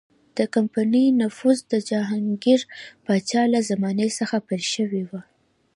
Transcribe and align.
د 0.37 0.39
کمپنۍ 0.55 1.05
نفوذ 1.21 1.57
د 1.71 1.73
جهانګیر 1.89 2.61
پاچا 3.05 3.41
له 3.53 3.59
زمانې 3.69 4.07
څخه 4.19 4.35
پیل 4.47 4.63
شوی 4.75 5.03
و. 5.09 5.11